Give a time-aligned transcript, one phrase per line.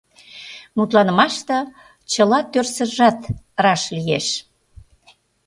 [0.75, 1.57] —Мутланымаште
[2.11, 3.19] чыла тӧрсыржат
[3.63, 4.27] раш лиеш.